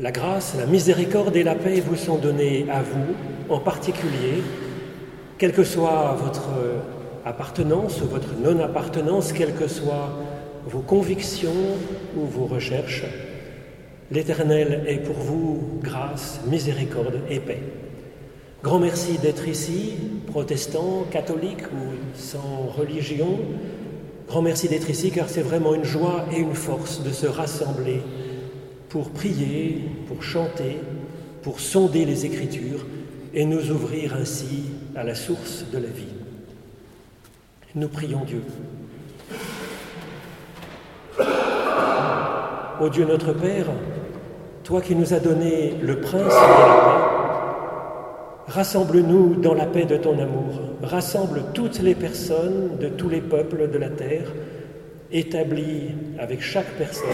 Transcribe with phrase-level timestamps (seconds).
[0.00, 3.14] La grâce, la miséricorde et la paix vous sont données à vous
[3.48, 4.42] en particulier,
[5.38, 6.48] quelle que soit votre
[7.24, 10.18] appartenance ou votre non-appartenance, quelles que soient
[10.66, 11.78] vos convictions
[12.16, 13.04] ou vos recherches.
[14.10, 17.62] L'Éternel est pour vous grâce, miséricorde et paix.
[18.64, 19.92] Grand merci d'être ici,
[20.26, 23.38] protestants, catholiques ou sans religion.
[24.26, 28.02] Grand merci d'être ici car c'est vraiment une joie et une force de se rassembler
[28.88, 30.78] pour prier, pour chanter,
[31.42, 32.86] pour sonder les Écritures
[33.34, 36.14] et nous ouvrir ainsi à la source de la vie.
[37.74, 38.42] Nous prions Dieu.
[42.80, 43.66] Ô Dieu notre Père,
[44.62, 49.96] toi qui nous as donné le prince de la paix, rassemble-nous dans la paix de
[49.96, 54.32] ton amour, rassemble toutes les personnes de tous les peuples de la terre,
[55.10, 57.08] établis avec chaque personne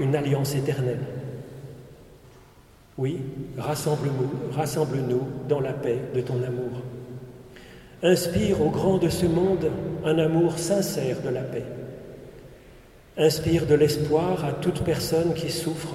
[0.00, 1.00] une alliance éternelle.
[2.98, 3.18] Oui,
[3.58, 6.82] rassemble-nous, rassemble-nous dans la paix de ton amour.
[8.02, 9.70] Inspire aux grands de ce monde
[10.04, 11.64] un amour sincère de la paix.
[13.18, 15.94] Inspire de l'espoir à toute personne qui souffre,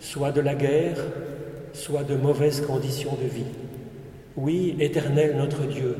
[0.00, 0.98] soit de la guerre,
[1.72, 3.52] soit de mauvaises conditions de vie.
[4.36, 5.96] Oui, éternel notre Dieu,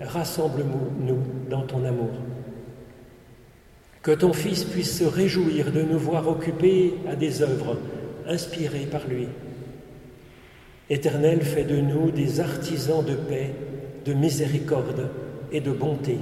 [0.00, 2.10] rassemble-nous dans ton amour.
[4.04, 7.78] Que ton Fils puisse se réjouir de nous voir occupés à des œuvres
[8.28, 9.28] inspirées par lui.
[10.90, 13.52] Éternel, fais de nous des artisans de paix,
[14.04, 15.08] de miséricorde
[15.50, 16.18] et de bonté.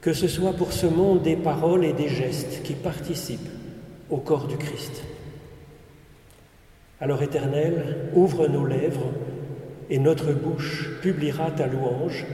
[0.00, 3.50] Que ce soit pour ce monde des paroles et des gestes qui participent
[4.08, 5.02] au corps du Christ.
[7.00, 9.10] Alors Éternel, ouvre nos lèvres
[9.90, 12.24] et notre bouche publiera ta louange.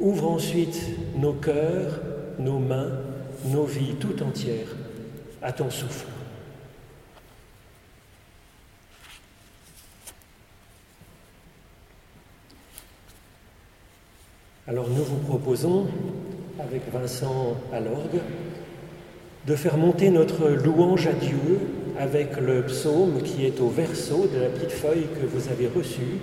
[0.00, 0.84] Ouvre ensuite
[1.16, 2.00] nos cœurs,
[2.40, 2.90] nos mains,
[3.44, 4.68] nos vies tout entières
[5.42, 6.06] à ton souffle.
[14.68, 15.86] Alors nous vous proposons,
[16.60, 18.20] avec Vincent à l'orgue,
[19.46, 21.60] de faire monter notre louange à Dieu
[21.98, 26.20] avec le psaume qui est au verso de la petite feuille que vous avez reçue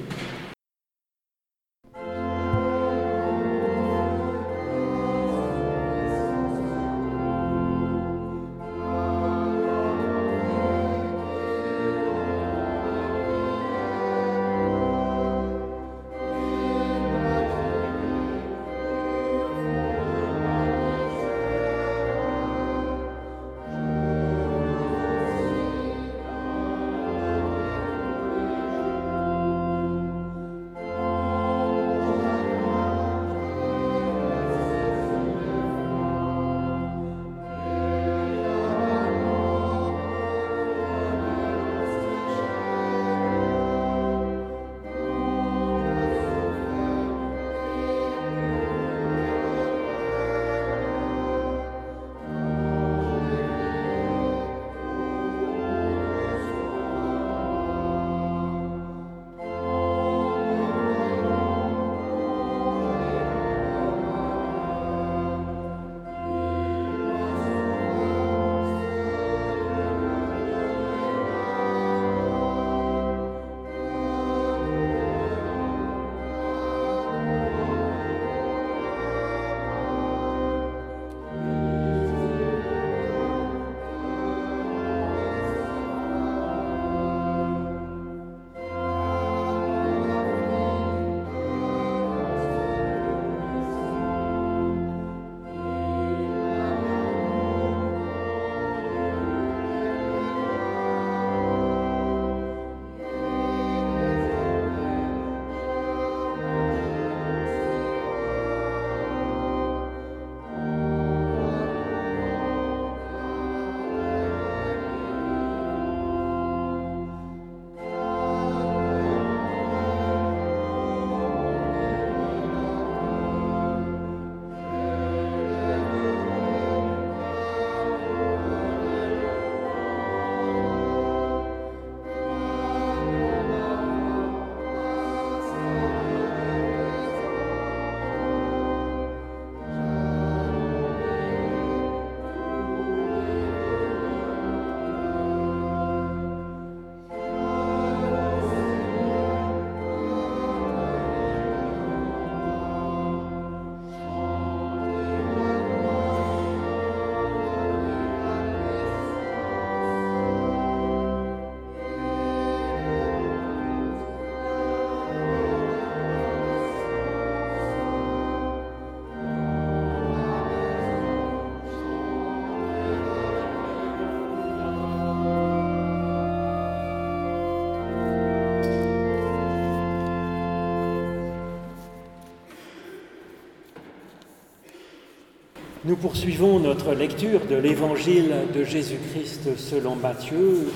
[185.89, 190.67] Nous poursuivons notre lecture de l'évangile de Jésus-Christ selon Matthieu.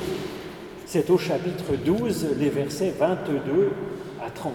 [0.88, 3.74] C'est au chapitre 12, les versets 22
[4.25, 4.54] à 30.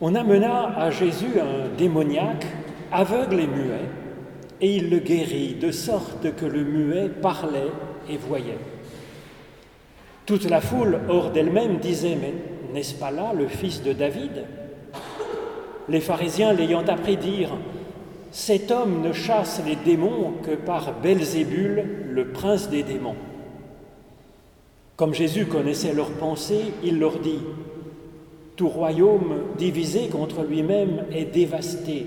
[0.00, 2.46] On amena à Jésus un démoniaque
[2.90, 3.84] aveugle et muet,
[4.62, 7.70] et il le guérit de sorte que le muet parlait
[8.08, 8.56] et voyait.
[10.24, 12.32] Toute la foule, hors d'elle-même, disait Mais
[12.72, 14.46] n'est-ce pas là le fils de David?
[15.88, 17.56] Les pharisiens l'ayant appris dirent
[18.30, 23.16] Cet homme ne chasse les démons que par Belzébul, le prince des démons.
[24.96, 27.40] Comme Jésus connaissait leurs pensées, il leur dit
[28.56, 32.06] Tout royaume divisé contre lui-même est dévasté,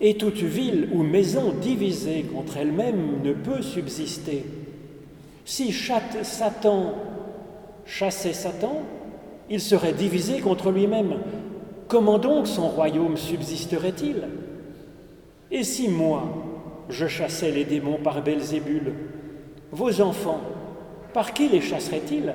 [0.00, 4.44] et toute ville ou maison divisée contre elle-même ne peut subsister.
[5.44, 6.94] Si Satan
[7.84, 8.82] chassait Satan,
[9.50, 11.16] il serait divisé contre lui-même.
[11.90, 14.28] Comment donc son royaume subsisterait-il?
[15.50, 16.22] Et si moi,
[16.88, 18.92] je chassais les démons par Belzébul,
[19.72, 20.40] vos enfants,
[21.12, 22.32] par qui les chasseraient-ils?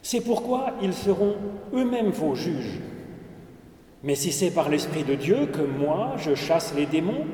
[0.00, 1.34] C'est pourquoi ils seront
[1.74, 2.78] eux-mêmes vos juges.
[4.04, 7.26] Mais si c'est par l'Esprit de Dieu que moi, je chasse les démons,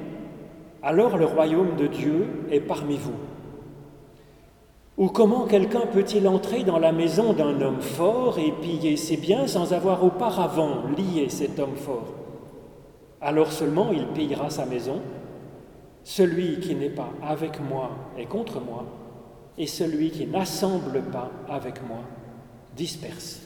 [0.83, 3.21] alors le royaume de Dieu est parmi vous.
[4.97, 9.47] Ou comment quelqu'un peut-il entrer dans la maison d'un homme fort et piller ses biens
[9.47, 12.15] sans avoir auparavant lié cet homme fort?
[13.21, 15.01] Alors seulement il pillera sa maison.
[16.03, 18.85] Celui qui n'est pas avec moi est contre moi,
[19.59, 21.99] et celui qui n'assemble pas avec moi
[22.75, 23.46] disperse.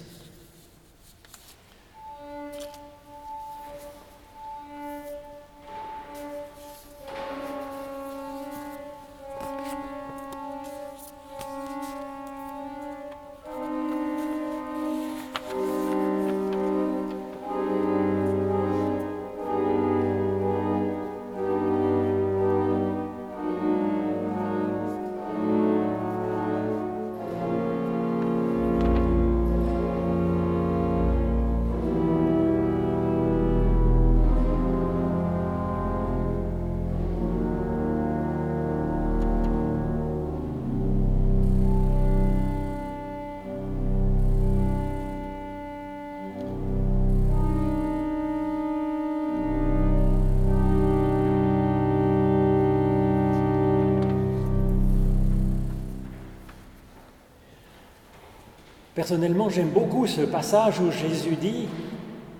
[59.00, 61.68] Personnellement, j'aime beaucoup ce passage où Jésus dit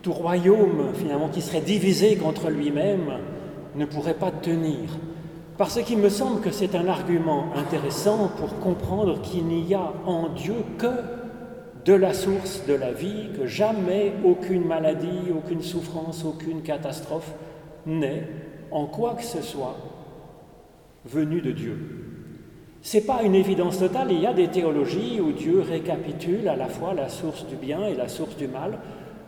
[0.03, 3.13] tout royaume finalement qui serait divisé contre lui-même
[3.77, 4.91] ne pourrait pas tenir.
[5.57, 10.29] Parce qu'il me semble que c'est un argument intéressant pour comprendre qu'il n'y a en
[10.29, 11.01] Dieu que
[11.87, 17.33] de la source de la vie, que jamais aucune maladie, aucune souffrance, aucune catastrophe
[17.87, 18.29] n'est,
[18.71, 19.79] en quoi que ce soit,
[21.07, 22.10] venue de Dieu.
[22.83, 26.57] Ce n'est pas une évidence totale, il y a des théologies où Dieu récapitule à
[26.57, 28.79] la fois la source du bien et la source du mal.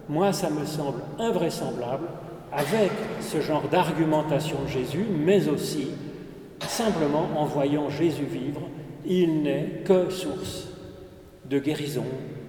[0.09, 2.07] Moi, ça me semble invraisemblable
[2.50, 5.88] avec ce genre d'argumentation de Jésus, mais aussi
[6.61, 8.62] simplement en voyant Jésus vivre,
[9.05, 10.69] il n'est que source
[11.49, 12.05] de guérison,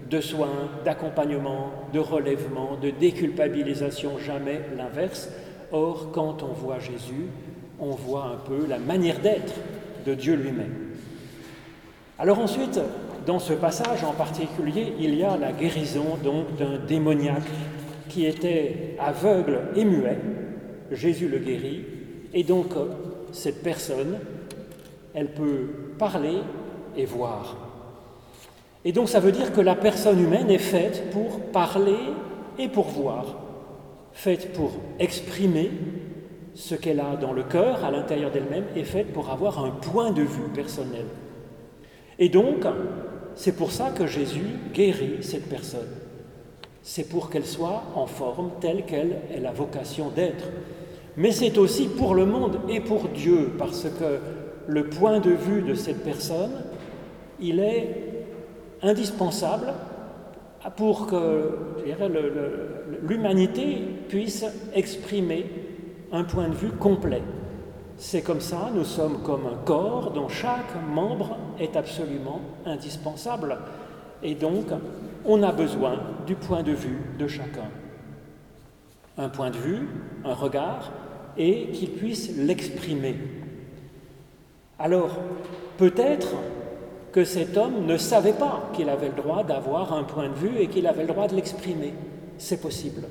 [0.10, 5.30] de soins, d'accompagnement, de relèvement, de déculpabilisation, jamais l'inverse.
[5.72, 7.28] Or, quand on voit Jésus,
[7.80, 9.54] on voit un peu la manière d'être
[10.06, 10.93] de Dieu lui-même.
[12.24, 12.80] Alors ensuite,
[13.26, 17.44] dans ce passage en particulier, il y a la guérison donc d'un démoniaque
[18.08, 20.20] qui était aveugle et muet.
[20.90, 21.84] Jésus le guérit
[22.34, 22.68] et donc
[23.34, 24.20] cette personne,
[25.14, 25.68] elle peut
[26.00, 26.38] parler
[26.96, 27.58] et voir.
[28.86, 32.00] Et donc ça veut dire que la personne humaine est faite pour parler
[32.58, 33.36] et pour voir,
[34.14, 35.72] faite pour exprimer
[36.54, 40.12] ce qu'elle a dans le cœur, à l'intérieur d'elle-même, et faite pour avoir un point
[40.12, 41.04] de vue personnel.
[42.20, 42.66] Et donc,
[43.36, 45.88] c'est pour ça que Jésus guérit cette personne.
[46.82, 50.46] C'est pour qu'elle soit en forme telle qu'elle est la vocation d'être.
[51.16, 54.20] Mais c'est aussi pour le monde et pour Dieu, parce que
[54.68, 56.52] le point de vue de cette personne,
[57.40, 58.26] il est
[58.82, 59.74] indispensable
[60.76, 61.58] pour que
[63.02, 63.78] l'humanité
[64.08, 65.46] puisse exprimer
[66.12, 67.22] un point de vue complet.
[68.06, 73.58] C'est comme ça, nous sommes comme un corps dont chaque membre est absolument indispensable.
[74.22, 74.66] Et donc,
[75.24, 77.70] on a besoin du point de vue de chacun.
[79.18, 79.88] Un point de vue,
[80.26, 80.92] un regard,
[81.38, 83.16] et qu'il puisse l'exprimer.
[84.78, 85.16] Alors,
[85.78, 86.34] peut-être
[87.14, 90.58] que cet homme ne savait pas qu'il avait le droit d'avoir un point de vue
[90.60, 91.94] et qu'il avait le droit de l'exprimer.
[92.38, 93.04] C'est possible.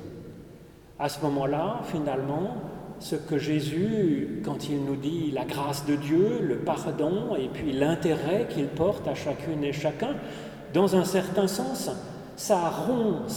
[0.99, 2.57] À ce moment-là, finalement,
[3.03, 7.73] ce que Jésus, quand il nous dit la grâce de Dieu, le pardon et puis
[7.73, 10.15] l'intérêt qu'il porte à chacune et chacun,
[10.73, 11.91] dans un certain sens,
[12.37, 13.27] ça rompt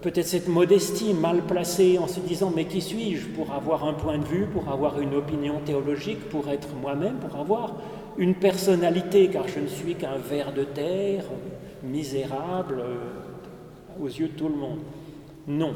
[0.00, 4.18] peut-être cette modestie mal placée en se disant mais qui suis-je pour avoir un point
[4.18, 7.74] de vue, pour avoir une opinion théologique, pour être moi-même, pour avoir
[8.16, 11.24] une personnalité, car je ne suis qu'un ver de terre,
[11.82, 14.78] misérable euh, aux yeux de tout le monde?
[15.48, 15.74] Non.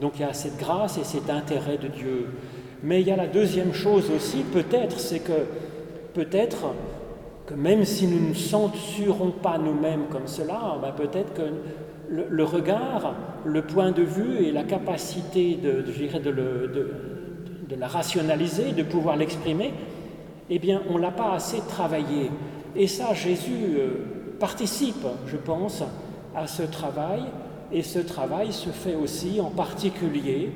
[0.00, 2.26] Donc il y a cette grâce et cet intérêt de Dieu.
[2.82, 5.46] Mais il y a la deuxième chose aussi, peut-être, c'est que
[6.14, 6.74] peut-être
[7.46, 11.42] que même si nous ne censurons pas nous-mêmes comme cela, ben peut-être que
[12.10, 13.14] le, regard,
[13.44, 16.90] le point de vue et la capacité de, de,
[17.68, 19.72] de la rationaliser, de pouvoir l'exprimer,
[20.50, 22.30] eh bien, on ne l'a pas assez travaillé.
[22.74, 23.88] Et ça, Jésus euh,
[24.38, 25.82] participe, je pense,
[26.34, 27.22] à ce travail,
[27.72, 30.50] et ce travail se fait aussi en particulier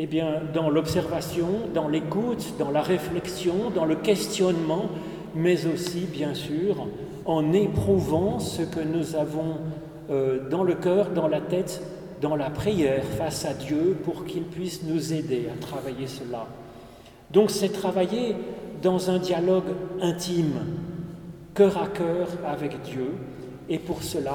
[0.00, 4.86] eh bien, dans l'observation, dans l'écoute, dans la réflexion, dans le questionnement,
[5.34, 6.86] mais aussi, bien sûr,
[7.26, 9.56] en éprouvant ce que nous avons
[10.10, 11.82] euh, dans le cœur, dans la tête,
[12.20, 16.46] dans la prière face à Dieu pour qu'il puisse nous aider à travailler cela.
[17.32, 18.36] Donc c'est travailler
[18.80, 20.64] dans un dialogue intime,
[21.54, 23.12] cœur à cœur avec Dieu,
[23.68, 24.32] et pour cela,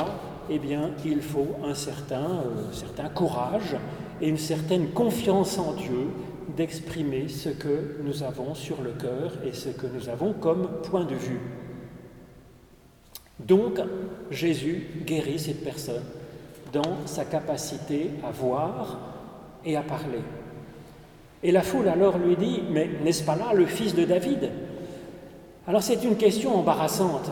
[0.49, 3.75] eh bien, il faut un certain, euh, certain courage
[4.21, 6.07] et une certaine confiance en Dieu
[6.55, 11.05] d'exprimer ce que nous avons sur le cœur et ce que nous avons comme point
[11.05, 11.39] de vue.
[13.39, 13.79] Donc,
[14.29, 16.03] Jésus guérit cette personne
[16.71, 18.99] dans sa capacité à voir
[19.65, 20.21] et à parler.
[21.43, 24.49] Et la foule alors lui dit, mais n'est-ce pas là le fils de David?
[25.67, 27.31] Alors c'est une question embarrassante,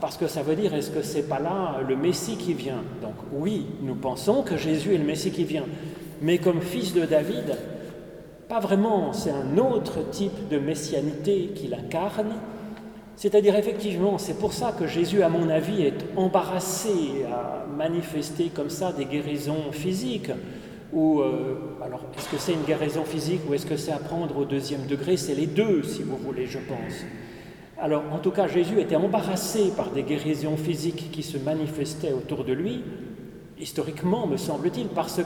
[0.00, 2.82] parce que ça veut dire, est-ce que c'est pas là le Messie qui vient?
[3.02, 5.66] Donc oui, nous pensons que Jésus est le Messie qui vient,
[6.22, 7.56] mais comme fils de David,
[8.48, 12.32] pas vraiment, c'est un autre type de messianité qu'il incarne,
[13.20, 18.70] c'est-à-dire, effectivement, c'est pour ça que Jésus, à mon avis, est embarrassé à manifester comme
[18.70, 20.30] ça des guérisons physiques.
[20.94, 24.38] Ou, euh, alors, est-ce que c'est une guérison physique ou est-ce que c'est à prendre
[24.38, 25.18] au deuxième degré?
[25.18, 27.04] C'est les deux, si vous voulez, je pense.
[27.80, 32.44] Alors, en tout cas, Jésus était embarrassé par des guérisons physiques qui se manifestaient autour
[32.44, 32.82] de lui,
[33.58, 35.20] historiquement, me semble-t-il, parce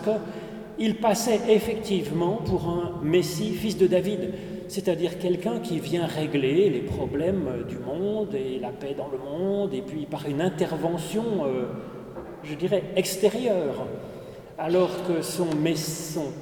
[0.78, 4.30] qu'il passait effectivement pour un Messie, fils de David
[4.68, 9.74] c'est-à-dire quelqu'un qui vient régler les problèmes du monde et la paix dans le monde,
[9.74, 11.66] et puis par une intervention, euh,
[12.42, 13.86] je dirais, extérieure,
[14.58, 16.32] alors que son, son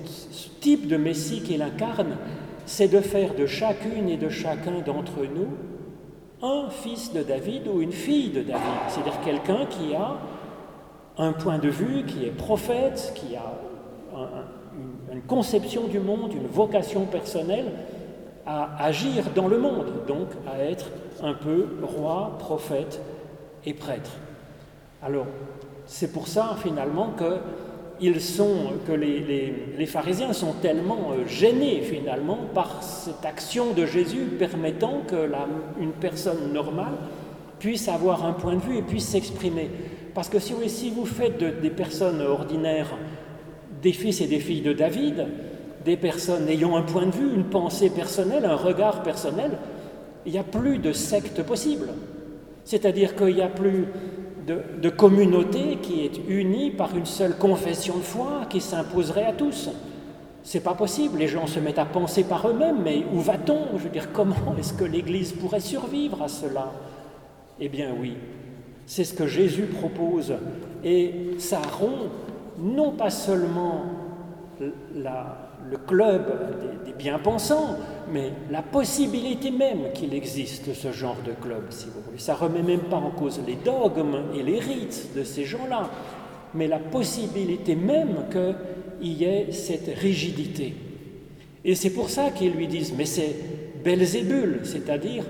[0.61, 2.16] type de Messie qu'il incarne,
[2.64, 5.49] c'est de faire de chacune et de chacun d'entre nous
[6.42, 10.16] un fils de David ou une fille de David, c'est-à-dire quelqu'un qui a
[11.18, 13.52] un point de vue, qui est prophète, qui a
[15.12, 17.72] une conception du monde, une vocation personnelle,
[18.46, 20.87] à agir dans le monde, donc à être
[21.22, 23.00] un peu roi, prophète
[23.64, 24.11] et prêtre.
[25.02, 25.26] Alors,
[25.87, 27.37] c'est pour ça finalement que,
[28.02, 34.25] ils sont, que les, pharisiens sont tellement euh, gênés finalement par cette action de Jésus
[34.38, 35.30] permettant que
[35.80, 36.94] une personne normale
[37.61, 39.71] puisse avoir un point de vue et puisse s'exprimer.
[40.14, 42.97] Parce que si, si vous faites des personnes ordinaires
[43.82, 45.26] des fils et des filles de David,
[45.85, 49.52] des personnes ayant un point de vue, une pensée personnelle, un regard personnel,
[50.26, 51.88] il n'y a plus de secte possible.
[52.64, 53.87] C'est-à-dire qu'il n'y a plus
[54.46, 59.70] de, communauté qui est unie par une seule confession de foi qui s'imposerait à tous.
[60.42, 61.18] C'est pas possible.
[61.18, 63.78] Les gens se mettent à penser par eux-mêmes, mais où va-t-on?
[63.78, 66.72] Je veux dire, comment est-ce que l'Église pourrait survivre à cela?
[67.61, 68.14] Eh bien oui,
[68.87, 70.34] c'est ce que Jésus propose.
[70.84, 72.11] Et ça rompt
[72.58, 73.84] non pas seulement
[74.94, 75.41] la,
[75.72, 76.22] le club
[76.84, 77.78] des, bien-pensants,
[78.12, 82.18] mais la possibilité même qu'il existe ce genre de club, si vous voulez.
[82.18, 85.90] Ça ne remet même pas en cause les dogmes et les rites de ces gens-là,
[86.54, 90.74] mais la possibilité même qu'il y ait cette rigidité.
[91.64, 93.34] Et c'est pour ça qu'ils lui disent, mais c'est
[93.82, 95.24] Belzébul, c'est-à-dire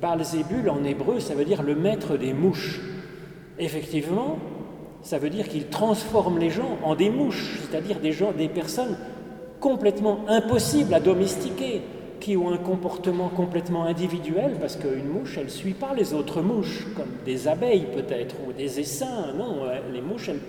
[0.00, 2.80] Balzébul en hébreu, ça veut dire le maître des mouches.
[3.58, 4.38] Effectivement,
[5.02, 8.96] ça veut dire qu'il transforme les gens en des mouches, c'est-à-dire des gens, des personnes
[9.62, 11.80] complètement impossibles à domestiquer,
[12.20, 16.42] qui ont un comportement complètement individuel, parce qu'une mouche, elle ne suit pas les autres
[16.42, 19.32] mouches, comme des abeilles peut-être, ou des essaims.
[19.38, 20.40] Non, les mouches, elles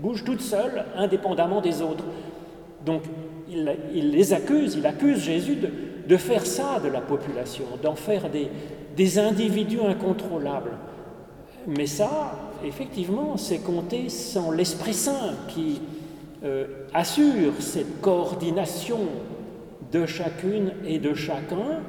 [0.00, 2.04] bougent toutes seules, indépendamment des autres.
[2.86, 3.02] Donc,
[3.50, 5.68] il, les accuse, il accuse Jésus de,
[6.06, 8.48] de, faire ça de la population, d'en faire des,
[8.96, 10.72] des individus incontrôlables.
[11.66, 15.80] Mais ça, effectivement, c'est compter sans l'Esprit Saint qui,
[16.44, 19.00] euh, assure cette coordination
[19.92, 21.80] de chacune et de chacun,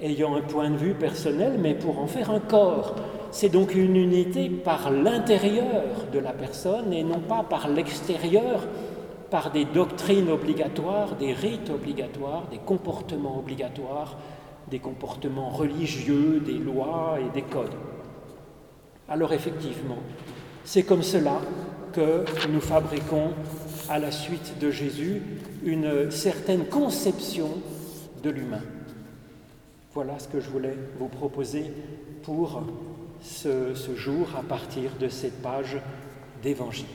[0.00, 2.94] ayant un point de vue personnel, mais pour en faire un corps.
[3.32, 8.66] C'est donc une unité par l'intérieur de la personne et non pas par l'extérieur,
[9.30, 14.16] par des doctrines obligatoires, des rites obligatoires, des comportements obligatoires,
[14.70, 17.74] des comportements religieux, des lois et des codes.
[19.08, 19.98] Alors effectivement,
[20.64, 21.40] c'est comme cela
[21.92, 23.32] que nous fabriquons
[23.90, 25.20] à la suite de Jésus
[25.64, 27.48] une certaine conception
[28.22, 28.62] de l'humain.
[29.92, 31.72] Voilà ce que je voulais vous proposer
[32.22, 32.62] pour
[33.20, 35.78] ce, jour à partir de cette page
[36.40, 36.86] d'évangile.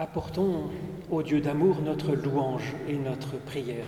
[0.00, 0.70] Apportons
[1.10, 3.84] au Dieu d'amour notre louange et notre prière.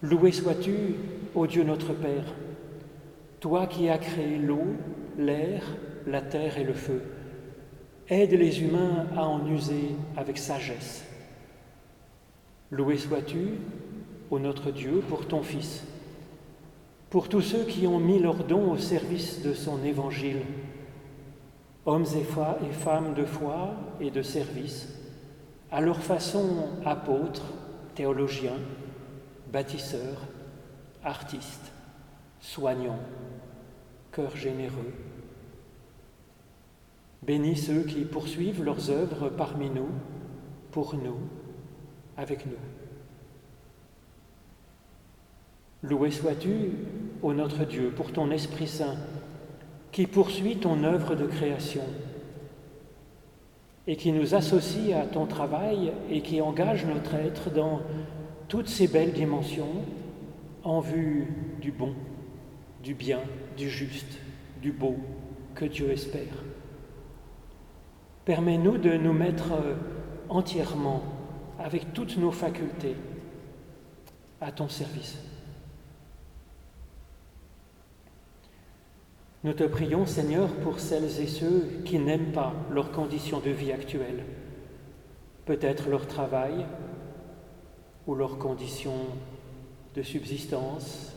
[0.00, 0.94] Loué sois-tu,
[1.34, 2.24] ô Dieu notre Père,
[3.38, 4.64] toi qui as créé l'eau,
[5.18, 5.62] l'air,
[6.06, 7.02] la terre et le feu.
[8.08, 11.04] Aide les humains à en user avec sagesse.
[12.70, 13.58] Loué sois-tu,
[14.30, 15.84] ô notre Dieu, pour ton Fils,
[17.10, 20.40] pour tous ceux qui ont mis leurs dons au service de son évangile,
[21.86, 23.70] hommes et femmes de foi
[24.00, 24.92] et de service,
[25.70, 27.52] à leur façon apôtres,
[27.94, 28.58] théologiens,
[29.52, 30.20] bâtisseurs,
[31.04, 31.72] artistes,
[32.40, 33.00] soignants,
[34.10, 34.92] cœurs généreux.
[37.22, 39.88] Bénis ceux qui poursuivent leurs œuvres parmi nous,
[40.72, 41.18] pour nous,
[42.16, 42.52] avec nous.
[45.82, 46.72] Loué sois-tu,
[47.22, 48.96] ô notre Dieu, pour ton Esprit Saint,
[49.96, 51.80] qui poursuit ton œuvre de création
[53.86, 57.80] et qui nous associe à ton travail et qui engage notre être dans
[58.46, 59.72] toutes ces belles dimensions
[60.64, 61.28] en vue
[61.62, 61.94] du bon,
[62.82, 63.20] du bien,
[63.56, 64.18] du juste,
[64.60, 64.96] du beau
[65.54, 66.44] que Dieu espère.
[68.26, 69.54] Permets-nous de nous mettre
[70.28, 71.04] entièrement,
[71.58, 72.96] avec toutes nos facultés,
[74.42, 75.18] à ton service.
[79.46, 83.70] Nous te prions, Seigneur, pour celles et ceux qui n'aiment pas leurs conditions de vie
[83.70, 84.24] actuelles,
[85.44, 86.66] peut-être leur travail
[88.08, 89.06] ou leurs conditions
[89.94, 91.14] de subsistance,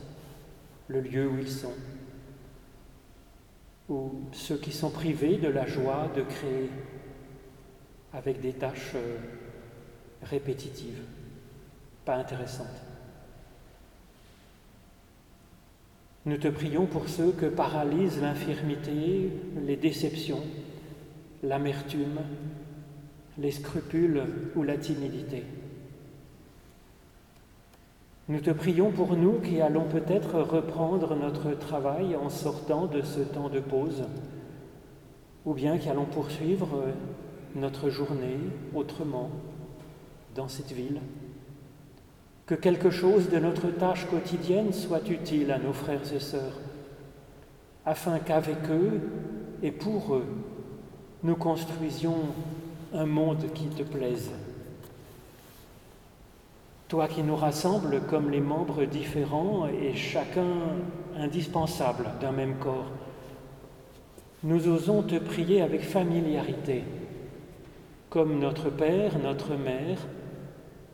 [0.90, 1.74] le lieu où ils sont,
[3.90, 6.70] ou ceux qui sont privés de la joie de créer
[8.14, 8.96] avec des tâches
[10.22, 11.02] répétitives,
[12.06, 12.89] pas intéressantes.
[16.30, 19.32] Nous te prions pour ceux que paralysent l'infirmité,
[19.66, 20.44] les déceptions,
[21.42, 22.20] l'amertume,
[23.40, 24.22] les scrupules
[24.56, 25.44] ou la timidité.
[28.28, 33.22] Nous te prions pour nous qui allons peut-être reprendre notre travail en sortant de ce
[33.22, 34.04] temps de pause,
[35.48, 36.84] ou bien qui allons poursuivre
[37.56, 38.38] notre journée
[38.76, 39.32] autrement
[40.36, 41.02] dans cette ville
[42.50, 46.60] que quelque chose de notre tâche quotidienne soit utile à nos frères et sœurs,
[47.86, 49.02] afin qu'avec eux
[49.62, 50.26] et pour eux,
[51.22, 52.18] nous construisions
[52.92, 54.32] un monde qui te plaise.
[56.88, 60.48] Toi qui nous rassembles comme les membres différents et chacun
[61.20, 62.90] indispensable d'un même corps,
[64.42, 66.82] nous osons te prier avec familiarité,
[68.10, 70.00] comme notre Père, notre Mère,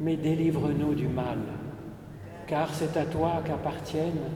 [0.00, 1.38] mais délivre-nous du mal,
[2.46, 4.30] car c'est à toi qu'appartiennent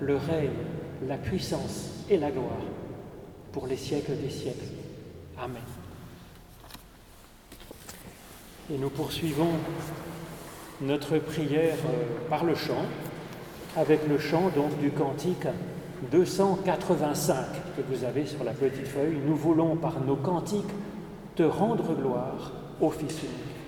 [0.00, 0.50] le règne,
[1.06, 2.64] la puissance et la gloire
[3.52, 4.66] pour les siècles des siècles.
[5.38, 5.62] Amen.
[8.72, 9.50] Et nous poursuivons
[10.80, 12.84] notre prière euh, par le chant,
[13.76, 15.46] avec le chant donc du cantique
[16.10, 17.36] 285
[17.76, 19.18] que vous avez sur la petite feuille.
[19.26, 20.70] Nous voulons par nos cantiques
[21.36, 23.59] te rendre gloire, au Fils unique.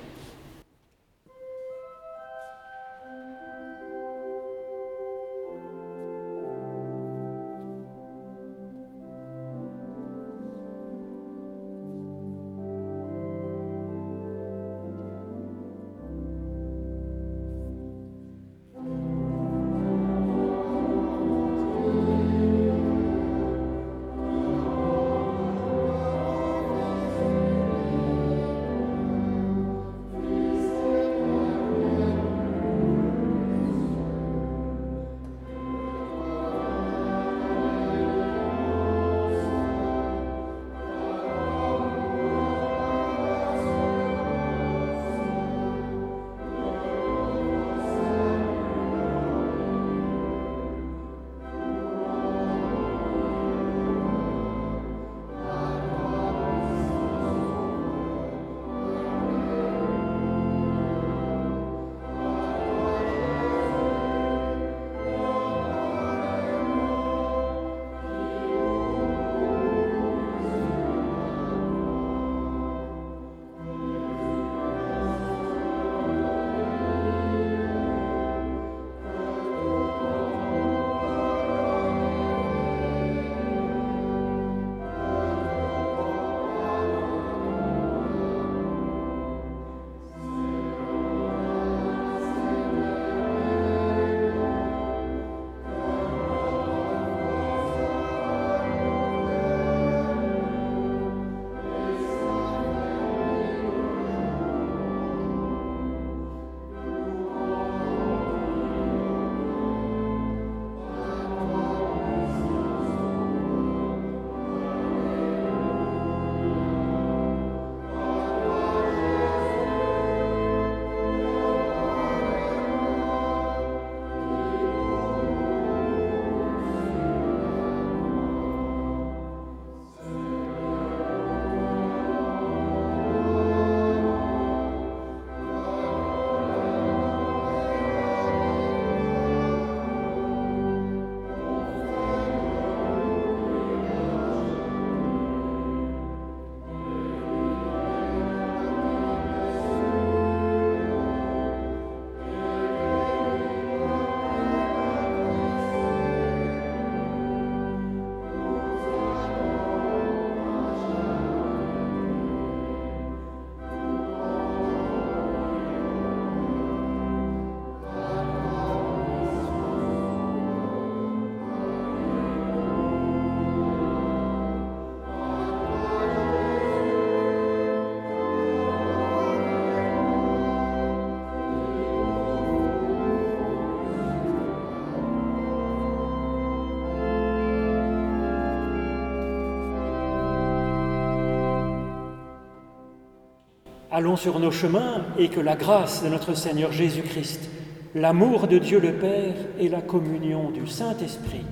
[193.93, 197.51] Allons sur nos chemins et que la grâce de notre Seigneur Jésus-Christ,
[197.95, 201.45] l'amour de Dieu le Père et la communion du Saint-Esprit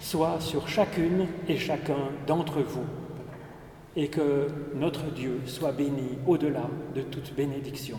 [0.00, 2.86] soient sur chacune et chacun d'entre vous
[3.96, 7.98] et que notre Dieu soit béni au-delà de toute bénédiction.